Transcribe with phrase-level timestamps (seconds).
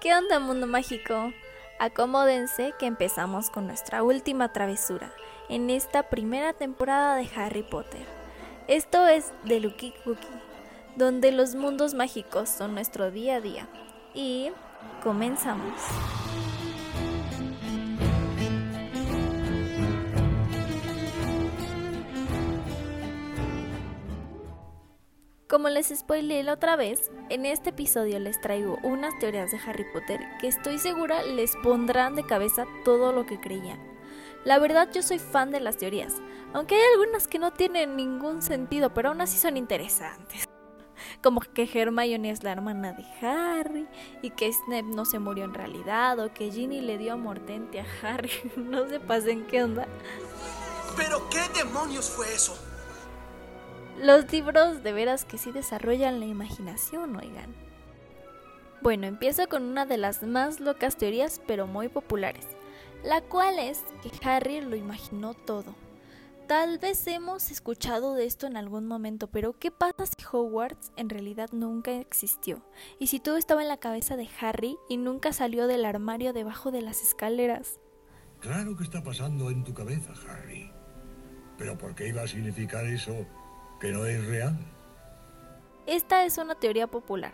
[0.00, 1.30] ¿Qué onda mundo mágico?
[1.78, 5.12] Acomódense que empezamos con nuestra última travesura
[5.50, 8.06] en esta primera temporada de Harry Potter.
[8.66, 10.26] Esto es de Lucky Cookie,
[10.96, 13.68] donde los mundos mágicos son nuestro día a día.
[14.14, 14.52] Y
[15.02, 15.74] comenzamos.
[25.50, 29.84] Como les spoilé la otra vez, en este episodio les traigo unas teorías de Harry
[29.92, 33.80] Potter que estoy segura les pondrán de cabeza todo lo que creían.
[34.44, 36.14] La verdad yo soy fan de las teorías,
[36.52, 40.44] aunque hay algunas que no tienen ningún sentido, pero aún así son interesantes.
[41.20, 43.88] Como que Hermione es la hermana de Harry
[44.22, 47.86] y que Snape no se murió en realidad o que Ginny le dio mordente a
[48.02, 48.30] Harry.
[48.56, 49.88] no se pasen qué onda.
[50.96, 52.69] ¿Pero qué demonios fue eso?
[54.00, 57.54] Los libros de veras que sí desarrollan la imaginación, oigan.
[58.80, 62.46] Bueno, empiezo con una de las más locas teorías, pero muy populares,
[63.04, 65.74] la cual es que Harry lo imaginó todo.
[66.46, 71.10] Tal vez hemos escuchado de esto en algún momento, pero ¿qué pasa si Hogwarts en
[71.10, 72.64] realidad nunca existió?
[72.98, 76.70] Y si todo estaba en la cabeza de Harry y nunca salió del armario debajo
[76.70, 77.78] de las escaleras.
[78.40, 80.72] Claro que está pasando en tu cabeza, Harry.
[81.58, 83.26] Pero ¿por qué iba a significar eso
[83.80, 84.56] que no es real.
[85.86, 87.32] Esta es una teoría popular.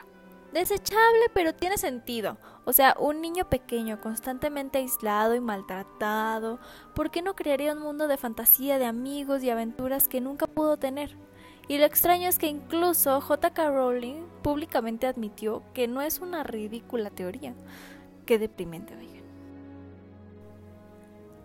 [0.53, 2.39] Desechable, pero tiene sentido.
[2.65, 6.59] O sea, un niño pequeño, constantemente aislado y maltratado,
[6.95, 10.79] ¿por qué no crearía un mundo de fantasía, de amigos y aventuras que nunca pudo
[10.79, 11.17] tener?
[11.69, 13.71] Y lo extraño es que incluso J.K.
[13.71, 17.55] Rowling públicamente admitió que no es una ridícula teoría.
[18.25, 19.16] Qué deprimente, oiga.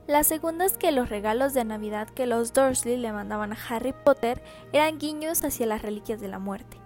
[0.07, 3.93] La segunda es que los regalos de Navidad que los Dursley le mandaban a Harry
[3.93, 4.41] Potter
[4.73, 6.77] eran guiños hacia las reliquias de la muerte.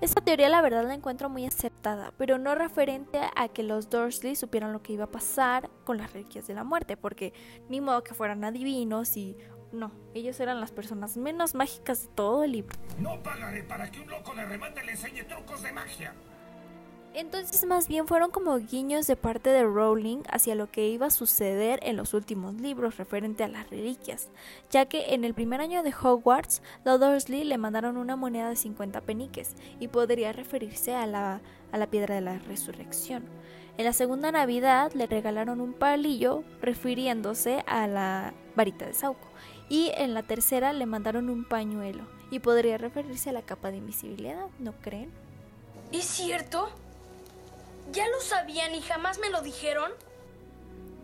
[0.00, 4.36] Esta teoría la verdad la encuentro muy acertada, pero no referente a que los Dursley
[4.36, 7.32] supieran lo que iba a pasar con las reliquias de la muerte, porque
[7.68, 9.36] ni modo que fueran adivinos y
[9.72, 12.78] no, ellos eran las personas menos mágicas de todo el libro.
[12.98, 16.14] No pagaré para que un loco de remate le enseñe trucos de magia.
[17.14, 21.10] Entonces más bien fueron como guiños de parte de Rowling hacia lo que iba a
[21.10, 24.28] suceder en los últimos libros referente a las reliquias,
[24.68, 28.56] ya que en el primer año de Hogwarts, los Dursley le mandaron una moneda de
[28.56, 33.22] 50 peniques y podría referirse a la, a la piedra de la resurrección.
[33.78, 39.28] En la segunda Navidad le regalaron un palillo refiriéndose a la varita de Sauco
[39.68, 43.76] y en la tercera le mandaron un pañuelo y podría referirse a la capa de
[43.76, 45.12] invisibilidad, ¿no creen?
[45.92, 46.68] ¿Es cierto?
[47.92, 49.92] ¿Ya lo sabían y jamás me lo dijeron?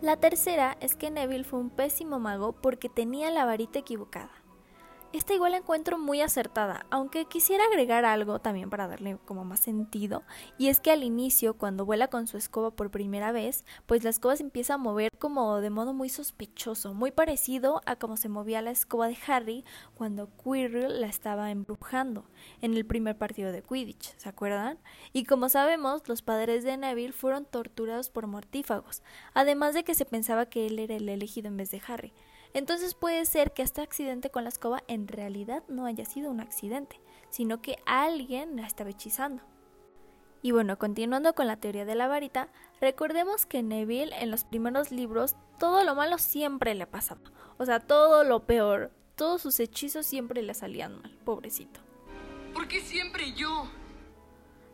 [0.01, 4.40] La tercera es que Neville fue un pésimo mago porque tenía la varita equivocada.
[5.13, 9.59] Esta igual la encuentro muy acertada, aunque quisiera agregar algo también para darle como más
[9.59, 10.23] sentido,
[10.57, 14.09] y es que al inicio, cuando vuela con su escoba por primera vez, pues la
[14.09, 18.29] escoba se empieza a mover como de modo muy sospechoso, muy parecido a como se
[18.29, 22.23] movía la escoba de Harry cuando Quirrell la estaba embrujando
[22.61, 24.79] en el primer partido de Quidditch, ¿se acuerdan?
[25.11, 30.05] Y como sabemos, los padres de Neville fueron torturados por mortífagos, además de que se
[30.05, 32.13] pensaba que él era el elegido en vez de Harry.
[32.53, 36.41] Entonces puede ser que este accidente con la escoba en realidad no haya sido un
[36.41, 39.43] accidente, sino que alguien la estaba hechizando.
[40.43, 44.91] Y bueno, continuando con la teoría de la varita, recordemos que Neville en los primeros
[44.91, 47.21] libros todo lo malo siempre le pasaba.
[47.57, 51.79] O sea, todo lo peor, todos sus hechizos siempre le salían mal, pobrecito.
[52.53, 53.69] ¿Por qué siempre yo?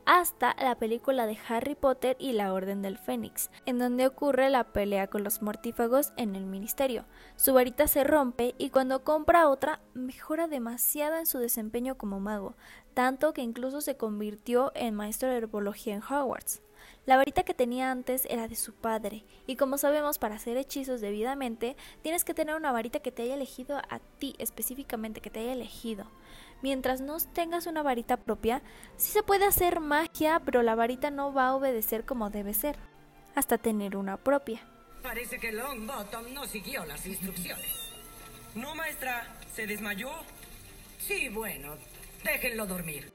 [0.08, 4.64] Hasta la película de Harry Potter y la Orden del Fénix, en donde ocurre la
[4.64, 7.04] pelea con los mortífagos en el ministerio.
[7.36, 12.56] Su varita se rompe y cuando compra otra mejora demasiado en su desempeño como mago,
[12.94, 16.62] tanto que incluso se convirtió en maestro de herbología en Hogwarts.
[17.06, 21.02] La varita que tenía antes era de su padre, y como sabemos, para hacer hechizos
[21.02, 25.42] debidamente, tienes que tener una varita que te haya elegido a ti, específicamente que te
[25.42, 26.06] haya elegido
[26.62, 28.62] mientras no tengas una varita propia,
[28.96, 32.78] sí se puede hacer magia, pero la varita no va a obedecer como debe ser,
[33.36, 34.62] hasta tener una propia.
[35.04, 37.88] Parece que Longbottom no siguió las instrucciones.
[38.56, 40.10] No, maestra, ¿se desmayó?
[41.00, 41.76] Sí, bueno,
[42.24, 43.14] déjenlo dormir.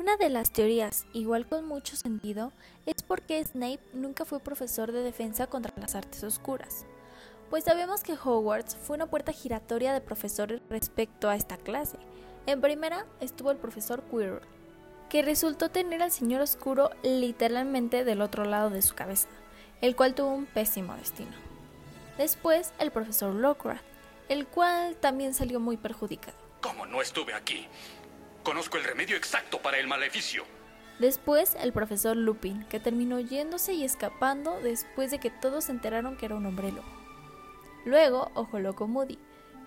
[0.00, 2.52] Una de las teorías, igual con mucho sentido,
[2.86, 6.86] es porque Snape nunca fue profesor de defensa contra las artes oscuras.
[7.50, 11.98] Pues sabemos que Hogwarts fue una puerta giratoria de profesores respecto a esta clase,
[12.46, 14.40] en primera estuvo el profesor Quirrell,
[15.08, 19.28] que resultó tener al señor oscuro literalmente del otro lado de su cabeza,
[19.80, 21.32] el cual tuvo un pésimo destino.
[22.16, 23.82] Después el profesor Lockhart,
[24.28, 26.36] el cual también salió muy perjudicado.
[26.60, 27.66] ¿Cómo no estuve aquí?
[28.42, 30.44] Conozco el remedio exacto para el maleficio.
[30.98, 36.16] Después el profesor Lupin, que terminó yéndose y escapando después de que todos se enteraron
[36.16, 37.00] que era un hombre lobo.
[37.86, 39.18] Luego Ojo Loco Moody,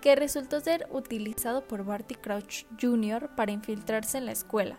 [0.03, 3.33] que resultó ser utilizado por Barty Crouch Jr.
[3.37, 4.77] para infiltrarse en la escuela.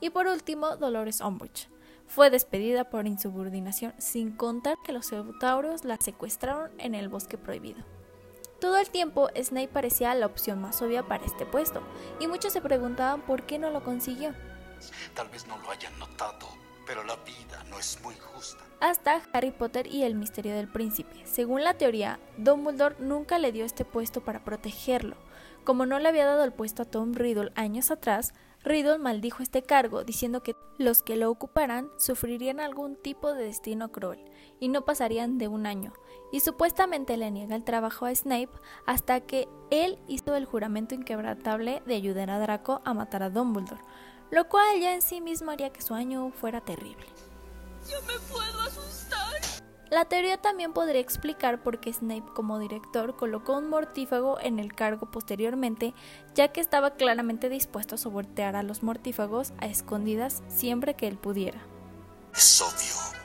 [0.00, 1.68] Y por último Dolores Umbridge,
[2.06, 7.84] fue despedida por insubordinación, sin contar que los centaurios la secuestraron en el bosque prohibido.
[8.62, 11.82] Todo el tiempo Snape parecía la opción más obvia para este puesto,
[12.18, 14.32] y muchos se preguntaban por qué no lo consiguió.
[15.12, 16.48] Tal vez no lo hayan notado,
[16.86, 18.64] pero la vida no es muy justa.
[18.80, 21.24] Hasta Harry Potter y el misterio del príncipe.
[21.24, 25.16] Según la teoría, Dumbledore nunca le dio este puesto para protegerlo.
[25.64, 28.34] Como no le había dado el puesto a Tom Riddle años atrás,
[28.64, 33.90] Riddle maldijo este cargo, diciendo que los que lo ocuparan sufrirían algún tipo de destino
[33.90, 34.20] cruel
[34.60, 35.92] y no pasarían de un año,
[36.30, 38.50] y supuestamente le niega el trabajo a Snape
[38.86, 43.82] hasta que él hizo el juramento inquebrantable de ayudar a Draco a matar a Dumbledore,
[44.32, 47.06] lo cual ya en sí mismo haría que su año fuera terrible.
[47.88, 49.40] Yo me puedo asustar.
[49.90, 54.74] La teoría también podría explicar por qué Snape como director colocó un mortífago en el
[54.74, 55.92] cargo posteriormente,
[56.34, 61.18] ya que estaba claramente dispuesto a sobortear a los mortífagos a escondidas siempre que él
[61.18, 61.60] pudiera.
[62.34, 63.20] Es obvio.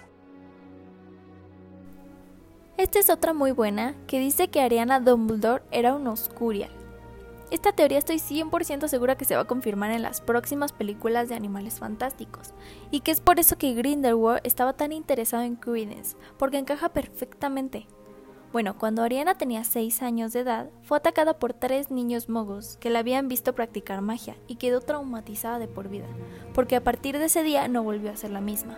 [2.75, 6.86] Esta es otra muy buena, que dice que Ariana Dumbledore era un Oscurial.
[7.49, 11.35] Esta teoría estoy 100% segura que se va a confirmar en las próximas películas de
[11.35, 12.53] Animales Fantásticos,
[12.91, 17.87] y que es por eso que Grindelwald estaba tan interesado en Credence, porque encaja perfectamente.
[18.51, 22.89] Bueno, cuando Ariana tenía 6 años de edad, fue atacada por tres niños mogos que
[22.89, 26.07] la habían visto practicar magia y quedó traumatizada de por vida,
[26.53, 28.77] porque a partir de ese día no volvió a ser la misma.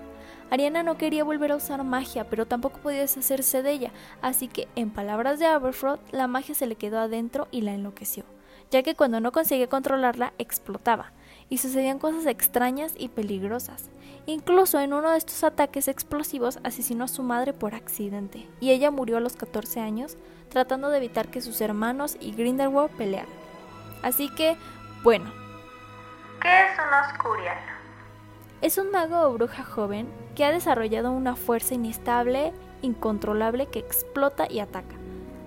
[0.51, 3.91] Ariana no quería volver a usar magia, pero tampoco podía deshacerse de ella,
[4.21, 8.25] así que, en palabras de Aberfroth, la magia se le quedó adentro y la enloqueció
[8.71, 11.11] ya que cuando no conseguía controlarla explotaba,
[11.49, 13.89] y sucedían cosas extrañas y peligrosas.
[14.25, 18.91] Incluso en uno de estos ataques explosivos asesinó a su madre por accidente, y ella
[18.91, 20.17] murió a los 14 años
[20.49, 23.29] tratando de evitar que sus hermanos y Grindelwald pelearan.
[24.01, 24.57] Así que,
[25.03, 25.31] bueno.
[26.41, 27.57] ¿Qué es un Oscurial?
[28.61, 34.47] Es un mago o bruja joven que ha desarrollado una fuerza inestable, incontrolable que explota
[34.49, 34.98] y ataca.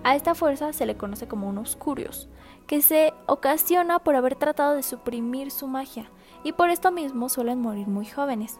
[0.04, 2.28] A esta fuerza se le conoce como un Oscurios,
[2.66, 6.10] que se ocasiona por haber tratado de suprimir su magia,
[6.42, 8.58] y por esto mismo suelen morir muy jóvenes.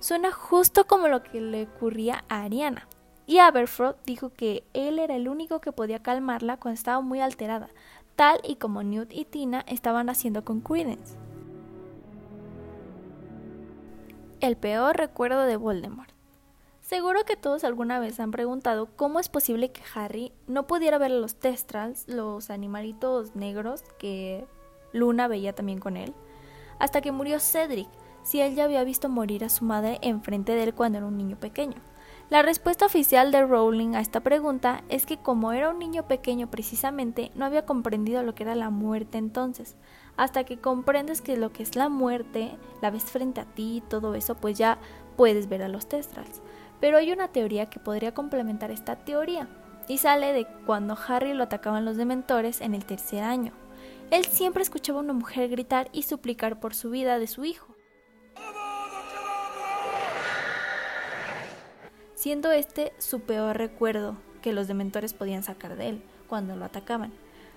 [0.00, 2.88] Suena justo como lo que le ocurría a Ariana.
[3.26, 7.68] Y Aberfroth dijo que él era el único que podía calmarla cuando estaba muy alterada,
[8.16, 11.16] tal y como Newt y Tina estaban haciendo con Credence.
[14.40, 16.09] El peor recuerdo de Voldemort.
[16.90, 21.12] Seguro que todos alguna vez han preguntado cómo es posible que Harry no pudiera ver
[21.12, 24.44] los Testrals, los animalitos negros que
[24.92, 26.12] Luna veía también con él,
[26.80, 27.86] hasta que murió Cedric,
[28.24, 31.16] si él ya había visto morir a su madre enfrente de él cuando era un
[31.16, 31.76] niño pequeño.
[32.28, 36.50] La respuesta oficial de Rowling a esta pregunta es que como era un niño pequeño
[36.50, 39.76] precisamente, no había comprendido lo que era la muerte entonces.
[40.16, 43.80] Hasta que comprendes que lo que es la muerte, la ves frente a ti y
[43.80, 44.78] todo eso, pues ya
[45.16, 46.40] puedes ver a los Testrals.
[46.80, 49.48] Pero hay una teoría que podría complementar esta teoría,
[49.88, 53.52] y sale de cuando Harry lo atacaban los dementores en el tercer año.
[54.10, 57.76] Él siempre escuchaba a una mujer gritar y suplicar por su vida de su hijo.
[62.14, 67.12] Siendo este su peor recuerdo que los dementores podían sacar de él cuando lo atacaban.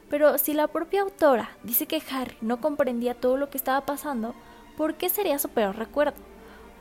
[0.09, 4.35] Pero si la propia autora dice que Harry no comprendía todo lo que estaba pasando,
[4.77, 6.32] ¿por qué sería su peor recuerdo?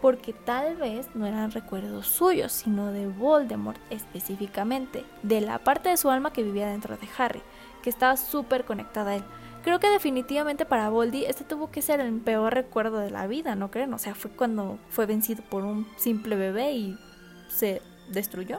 [0.03, 5.97] Porque tal vez no eran recuerdos suyos, sino de Voldemort específicamente, de la parte de
[5.97, 7.41] su alma que vivía dentro de Harry,
[7.83, 9.25] que estaba súper conectada a él.
[9.63, 13.55] Creo que definitivamente para Voldy este tuvo que ser el peor recuerdo de la vida,
[13.55, 13.95] ¿no creen?
[13.95, 16.99] O sea, fue cuando fue vencido por un simple bebé y
[17.49, 17.81] se
[18.11, 18.59] destruyó.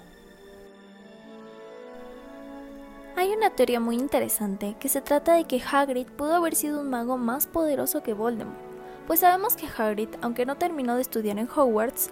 [3.17, 6.89] Hay una teoría muy interesante que se trata de que Hagrid pudo haber sido un
[6.89, 8.72] mago más poderoso que Voldemort
[9.07, 12.09] pues sabemos que Hagrid, aunque no terminó de estudiar en Hogwarts,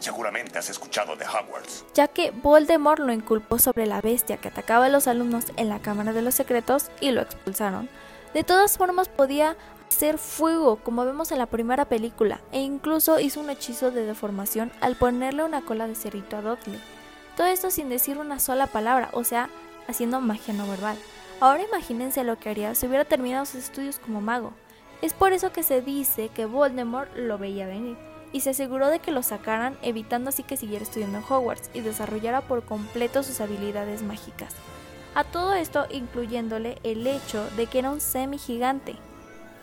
[0.00, 1.84] Seguramente has escuchado de Hogwarts.
[1.94, 5.78] Ya que Voldemort lo inculpó sobre la bestia que atacaba a los alumnos en la
[5.78, 7.88] Cámara de los Secretos y lo expulsaron.
[8.34, 9.56] De todas formas podía
[9.88, 14.72] hacer fuego, como vemos en la primera película, e incluso hizo un hechizo de deformación
[14.80, 16.80] al ponerle una cola de cerrito a Dudley.
[17.36, 19.48] Todo esto sin decir una sola palabra, o sea,
[19.88, 20.98] haciendo magia no verbal.
[21.40, 24.52] Ahora imagínense lo que haría si hubiera terminado sus estudios como mago.
[25.02, 27.96] Es por eso que se dice que Voldemort lo veía venir
[28.32, 31.80] y se aseguró de que lo sacaran evitando así que siguiera estudiando en Hogwarts y
[31.80, 34.54] desarrollara por completo sus habilidades mágicas.
[35.14, 38.96] A todo esto incluyéndole el hecho de que era un semi-gigante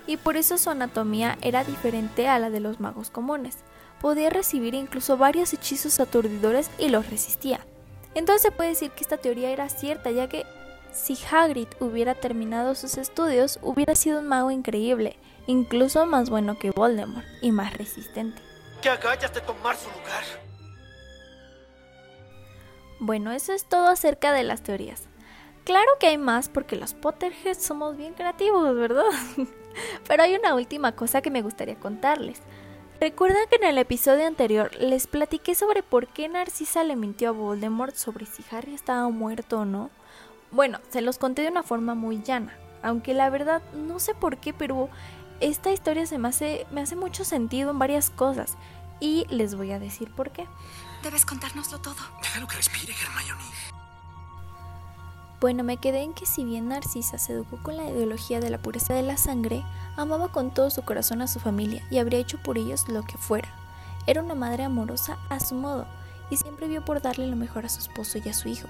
[0.07, 3.57] y por eso su anatomía era diferente a la de los magos comunes,
[3.99, 7.59] podía recibir incluso varios hechizos aturdidores y los resistía.
[8.15, 10.45] Entonces se puede decir que esta teoría era cierta, ya que
[10.91, 15.17] si Hagrid hubiera terminado sus estudios, hubiera sido un mago increíble,
[15.47, 18.41] incluso más bueno que Voldemort y más resistente.
[18.81, 20.23] Que agallas de tomar su lugar.
[22.99, 25.07] Bueno, eso es todo acerca de las teorías.
[25.63, 29.05] Claro que hay más porque los Potterheads somos bien creativos, ¿verdad?
[30.07, 32.41] Pero hay una última cosa que me gustaría contarles.
[32.99, 37.31] ¿Recuerdan que en el episodio anterior les platiqué sobre por qué Narcisa le mintió a
[37.31, 39.89] Voldemort sobre si Harry estaba muerto o no?
[40.51, 42.53] Bueno, se los conté de una forma muy llana,
[42.83, 44.89] aunque la verdad no sé por qué, pero
[45.39, 48.57] esta historia se me hace, me hace mucho sentido en varias cosas
[48.99, 50.47] y les voy a decir por qué.
[51.03, 51.95] Debes contárnoslo todo.
[52.21, 53.41] Déjalo que respire, Hermione.
[55.39, 58.59] Bueno, me quedé en que si bien Narcisa se educó con la ideología de la
[58.59, 59.63] pureza de la sangre,
[59.97, 63.17] amaba con todo su corazón a su familia y habría hecho por ellos lo que
[63.17, 63.49] fuera.
[64.05, 65.87] Era una madre amorosa a su modo
[66.29, 68.67] y siempre vio por darle lo mejor a su esposo y a su hijo.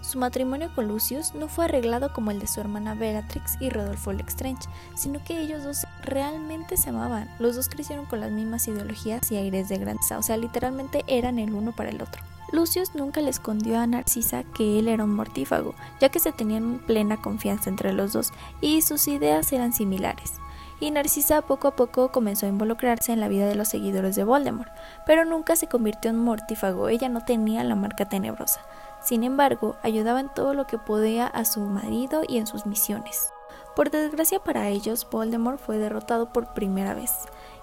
[0.00, 4.12] Su matrimonio con Lucius no fue arreglado como el de su hermana Bellatrix y Rodolfo
[4.12, 7.30] Lestrange, sino que ellos dos realmente se amaban.
[7.38, 11.38] Los dos crecieron con las mismas ideologías y aires de grandeza, o sea, literalmente eran
[11.38, 12.22] el uno para el otro.
[12.52, 16.80] Lucius nunca le escondió a Narcisa que él era un mortífago, ya que se tenían
[16.84, 20.32] plena confianza entre los dos y sus ideas eran similares.
[20.80, 24.24] Y Narcisa poco a poco comenzó a involucrarse en la vida de los seguidores de
[24.24, 24.72] Voldemort,
[25.06, 28.60] pero nunca se convirtió en mortífago, ella no tenía la marca tenebrosa.
[29.02, 33.28] Sin embargo, ayudaba en todo lo que podía a su marido y en sus misiones.
[33.74, 37.12] Por desgracia para ellos, Voldemort fue derrotado por primera vez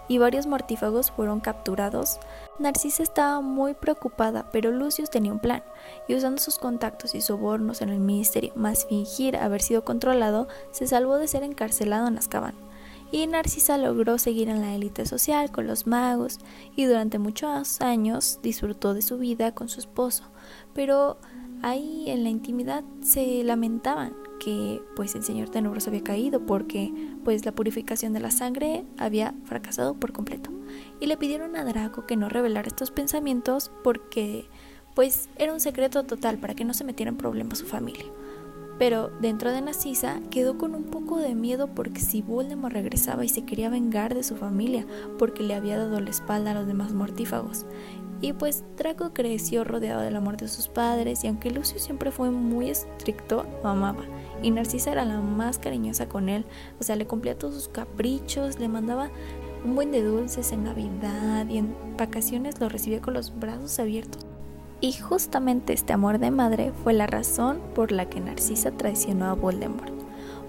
[0.07, 2.19] y varios mortífagos fueron capturados.
[2.59, 5.63] Narcisa estaba muy preocupada, pero Lucius tenía un plan,
[6.07, 10.87] y usando sus contactos y sobornos en el ministerio, más fingir haber sido controlado, se
[10.87, 12.55] salvó de ser encarcelado en Azkaban.
[13.11, 16.39] Y Narcisa logró seguir en la élite social con los magos
[16.75, 20.23] y durante muchos años disfrutó de su vida con su esposo,
[20.73, 21.17] pero
[21.61, 27.45] ahí en la intimidad se lamentaban que pues el señor tenebroso había caído porque pues
[27.45, 30.51] la purificación de la sangre había fracasado por completo
[30.99, 34.47] y le pidieron a Draco que no revelara estos pensamientos porque
[34.95, 38.05] pues era un secreto total para que no se metiera en problemas su familia.
[38.77, 43.29] Pero dentro de Narcisa quedó con un poco de miedo porque si Voldemort regresaba y
[43.29, 44.85] se quería vengar de su familia
[45.17, 47.65] porque le había dado la espalda a los demás mortífagos.
[48.19, 52.31] Y pues Draco creció rodeado del amor de sus padres y aunque Lucio siempre fue
[52.31, 54.03] muy estricto, lo amaba.
[54.41, 56.45] Y Narcisa era la más cariñosa con él,
[56.79, 59.09] o sea, le cumplía todos sus caprichos, le mandaba
[59.63, 64.25] un buen de dulces en Navidad y en vacaciones lo recibía con los brazos abiertos.
[64.79, 69.33] Y justamente este amor de madre fue la razón por la que Narcisa traicionó a
[69.33, 69.91] Voldemort.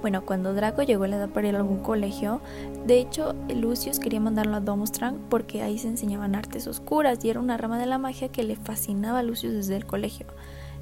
[0.03, 2.41] Bueno, cuando Draco llegó a la edad para ir a algún colegio,
[2.87, 7.41] de hecho, Lucius quería mandarlo a Domostrang porque ahí se enseñaban artes oscuras y era
[7.41, 10.27] una rama de la magia que le fascinaba a Lucius desde el colegio.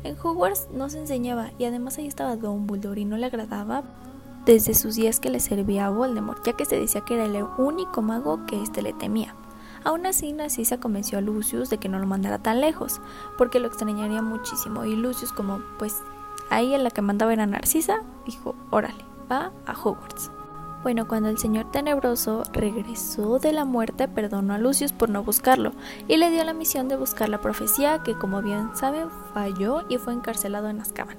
[0.04, 3.84] En Hogwarts no se enseñaba y además ahí estaba Dumbledore y no le agradaba
[4.44, 7.42] desde sus días que le servía a Voldemort, ya que se decía que era el
[7.58, 9.34] único mago que éste le temía.
[9.86, 13.00] Aún así, Narcisa convenció a Lucius de que no lo mandara tan lejos,
[13.38, 14.84] porque lo extrañaría muchísimo.
[14.84, 16.02] Y Lucius, como pues
[16.50, 20.32] ahí en la que mandaba era Narcisa, dijo, órale, va a Hogwarts.
[20.82, 25.70] Bueno, cuando el señor tenebroso regresó de la muerte, perdonó a Lucius por no buscarlo
[26.08, 29.98] y le dio la misión de buscar la profecía que, como bien saben, falló y
[29.98, 31.18] fue encarcelado en Azkaban.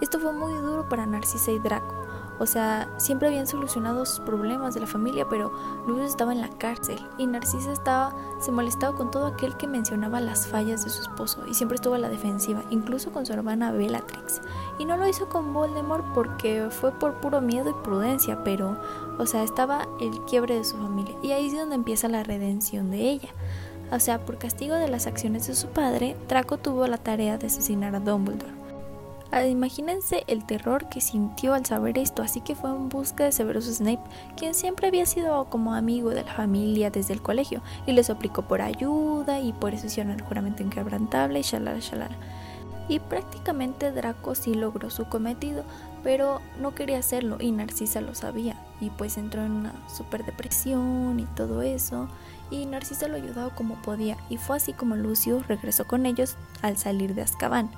[0.00, 2.05] Esto fue muy duro para Narcisa y Draco,
[2.38, 5.52] o sea, siempre habían solucionado sus problemas de la familia, pero
[5.86, 10.20] Lucius estaba en la cárcel y Narcisa estaba, se molestaba con todo aquel que mencionaba
[10.20, 13.72] las fallas de su esposo y siempre estuvo a la defensiva, incluso con su hermana
[13.72, 14.40] Bellatrix.
[14.78, 18.76] Y no lo hizo con Voldemort porque fue por puro miedo y prudencia, pero,
[19.18, 22.90] o sea, estaba el quiebre de su familia y ahí es donde empieza la redención
[22.90, 23.30] de ella.
[23.92, 27.46] O sea, por castigo de las acciones de su padre, Draco tuvo la tarea de
[27.46, 28.65] asesinar a Dumbledore.
[29.32, 33.32] Ah, imagínense el terror que sintió al saber esto, así que fue en busca de
[33.32, 34.02] Severus Snape,
[34.36, 38.42] quien siempre había sido como amigo de la familia desde el colegio, y les aplicó
[38.42, 42.16] por ayuda, y por eso hicieron el juramento inquebrantable, y shalala, shalala.
[42.88, 45.64] Y prácticamente Draco sí logró su cometido,
[46.04, 51.18] pero no quería hacerlo, y Narcisa lo sabía, y pues entró en una super depresión
[51.18, 52.08] y todo eso,
[52.50, 56.76] y Narcisa lo ayudaba como podía, y fue así como Lucio regresó con ellos al
[56.76, 57.70] salir de Azkaban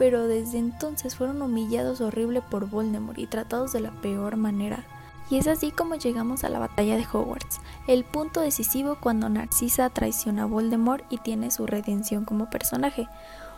[0.00, 4.82] pero desde entonces fueron humillados horrible por Voldemort y tratados de la peor manera.
[5.28, 9.90] Y es así como llegamos a la batalla de Hogwarts, el punto decisivo cuando Narcisa
[9.90, 13.08] traiciona a Voldemort y tiene su redención como personaje.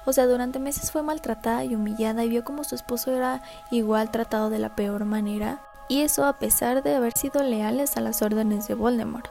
[0.04, 3.40] O sea, durante meses fue maltratada y humillada y vio como su esposo era
[3.71, 8.00] igual tratado de la peor manera, y eso a pesar de haber sido leales a
[8.00, 9.28] las órdenes de Voldemort.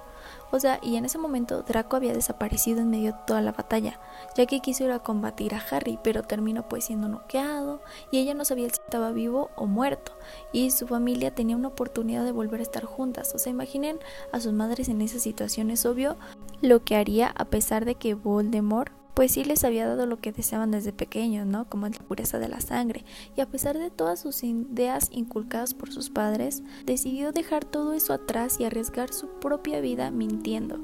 [0.52, 4.00] O sea, y en ese momento Draco había desaparecido en medio de toda la batalla,
[4.36, 7.82] ya que quiso ir a combatir a Harry, pero terminó pues siendo noqueado
[8.12, 10.14] y ella no sabía si estaba vivo o muerto,
[10.52, 13.34] y su familia tenía una oportunidad de volver a estar juntas.
[13.34, 14.00] O sea, imaginen
[14.32, 16.18] a sus madres en esa situación, es obvio
[16.62, 20.32] lo que haría a pesar de que Voldemort pues sí les había dado lo que
[20.32, 21.70] deseaban desde pequeños, ¿no?
[21.70, 23.04] Como la pureza de la sangre.
[23.36, 28.14] Y a pesar de todas sus ideas inculcadas por sus padres, decidió dejar todo eso
[28.14, 30.80] atrás y arriesgar su propia vida mintiendo,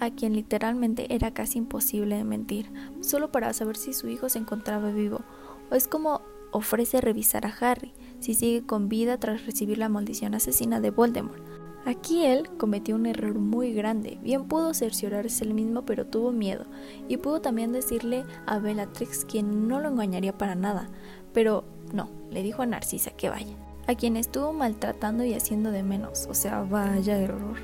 [0.00, 4.38] a quien literalmente era casi imposible de mentir, solo para saber si su hijo se
[4.38, 5.22] encontraba vivo.
[5.70, 10.34] O es como ofrece revisar a Harry, si sigue con vida tras recibir la maldición
[10.34, 11.51] asesina de Voldemort.
[11.84, 14.18] Aquí él cometió un error muy grande.
[14.22, 16.64] Bien pudo cerciorarse él mismo, pero tuvo miedo.
[17.08, 20.88] Y pudo también decirle a Bellatrix, quien no lo engañaría para nada.
[21.32, 23.56] Pero no, le dijo a Narcisa que vaya.
[23.88, 26.26] A quien estuvo maltratando y haciendo de menos.
[26.30, 27.56] O sea, vaya error.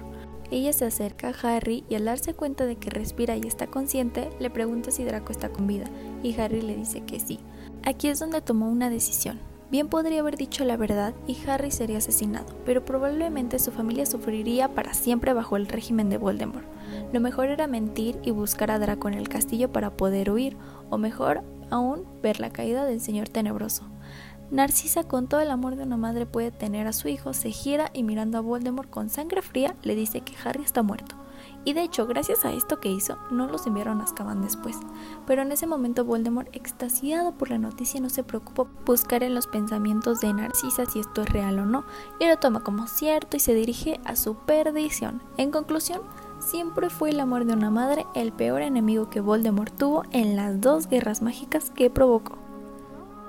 [0.51, 4.31] Ella se acerca a Harry y al darse cuenta de que respira y está consciente,
[4.41, 5.87] le pregunta si Draco está con vida.
[6.23, 7.39] Y Harry le dice que sí.
[7.85, 9.39] Aquí es donde tomó una decisión.
[9.71, 14.69] Bien podría haber dicho la verdad y Harry sería asesinado, pero probablemente su familia sufriría
[14.75, 16.67] para siempre bajo el régimen de Voldemort.
[17.13, 20.57] Lo mejor era mentir y buscar a Draco en el castillo para poder huir,
[20.89, 23.85] o mejor aún, ver la caída del Señor Tenebroso.
[24.51, 27.91] Narcisa, con todo el amor de una madre puede tener a su hijo, se gira
[27.93, 31.15] y mirando a Voldemort con sangre fría le dice que Harry está muerto.
[31.69, 34.79] Y de hecho, gracias a esto que hizo, no los enviaron a Azkaban después.
[35.27, 39.47] Pero en ese momento Voldemort, extasiado por la noticia, no se preocupa buscar en los
[39.47, 41.85] pensamientos de Narcisa si esto es real o no,
[42.21, 45.21] y lo toma como cierto y se dirige a su perdición.
[45.37, 46.01] En conclusión,
[46.39, 50.63] siempre fue el amor de una madre el peor enemigo que Voldemort tuvo en las
[50.63, 52.39] dos guerras mágicas que provocó.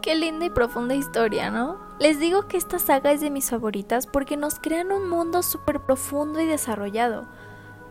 [0.02, 1.76] Qué linda y profunda historia, ¿no?
[2.00, 5.82] Les digo que esta saga es de mis favoritas porque nos crean un mundo súper
[5.82, 7.28] profundo y desarrollado.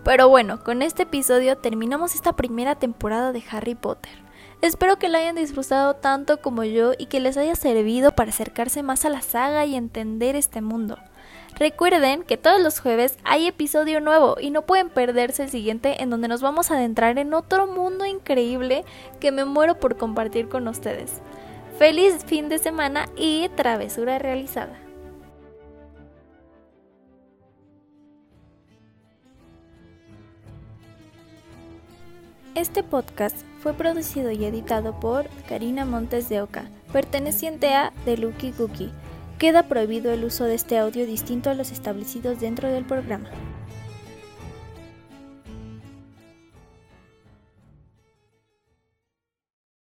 [0.08, 4.10] Pero bueno, con este episodio terminamos esta primera temporada de Harry Potter.
[4.62, 8.82] Espero que la hayan disfrutado tanto como yo y que les haya servido para acercarse
[8.82, 10.96] más a la saga y entender este mundo.
[11.58, 16.08] Recuerden que todos los jueves hay episodio nuevo y no pueden perderse el siguiente en
[16.08, 18.86] donde nos vamos a adentrar en otro mundo increíble
[19.20, 21.20] que me muero por compartir con ustedes.
[21.78, 24.87] Feliz fin de semana y travesura realizada.
[32.58, 38.50] Este podcast fue producido y editado por Karina Montes de Oca, perteneciente a The Lucky
[38.50, 38.90] Cookie.
[39.38, 43.30] Queda prohibido el uso de este audio distinto a los establecidos dentro del programa.